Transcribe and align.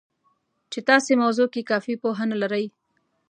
چې 0.71 0.79
تاسې 0.89 1.11
موضوع 1.23 1.47
کې 1.53 1.67
کافي 1.71 1.93
پوهه 2.01 2.25
نه 2.31 2.37
لرئ 2.41 2.65